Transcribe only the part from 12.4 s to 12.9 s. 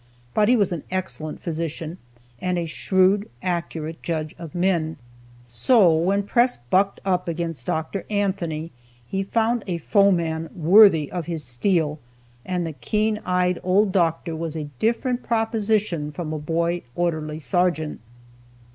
and the